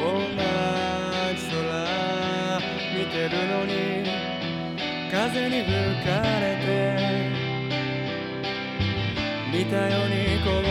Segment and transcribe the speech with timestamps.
[0.00, 0.08] 空
[2.96, 3.72] 見てるのに
[5.10, 5.70] 風に吹
[6.06, 6.70] かれて
[9.52, 10.69] 見たようにこ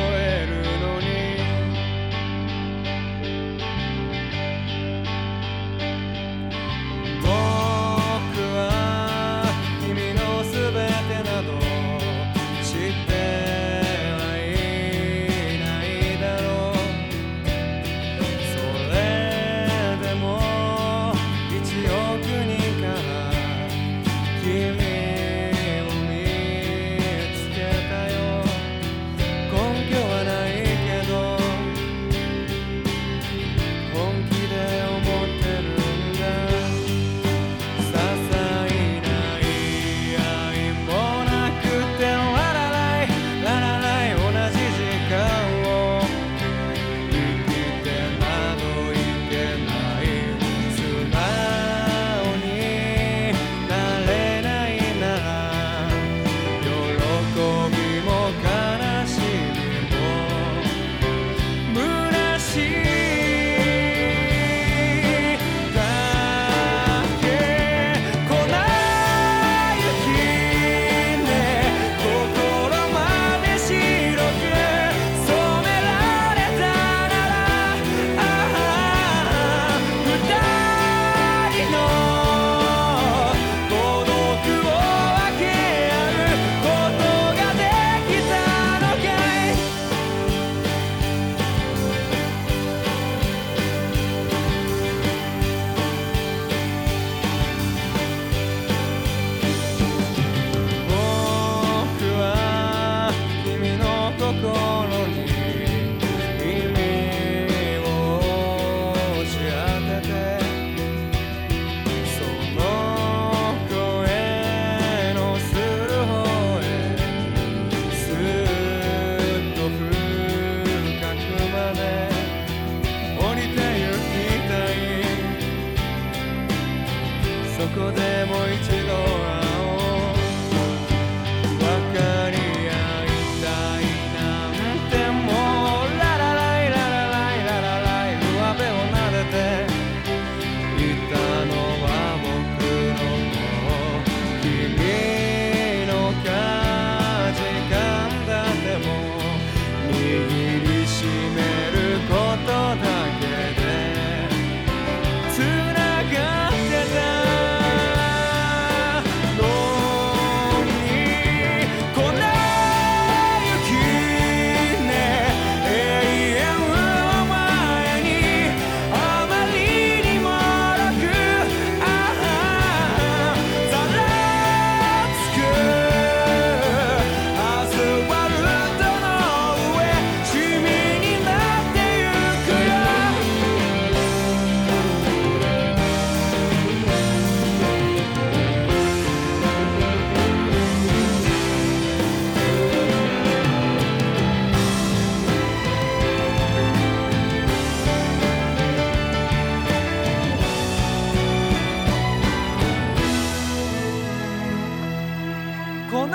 [205.89, 206.07] 粉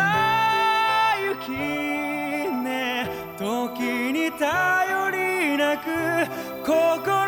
[1.18, 1.50] 雪
[2.62, 3.08] ね。
[3.36, 5.84] 時に頼りなく
[6.64, 7.23] 心